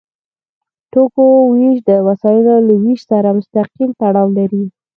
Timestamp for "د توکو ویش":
0.03-1.77